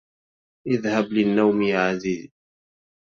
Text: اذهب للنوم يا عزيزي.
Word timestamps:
اذهب 0.67 1.05
للنوم 1.13 1.61
يا 1.61 1.79
عزيزي. 1.79 2.31